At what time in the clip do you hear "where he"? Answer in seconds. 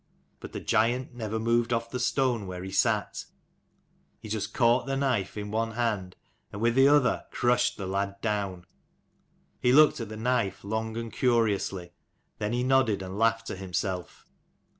2.47-2.71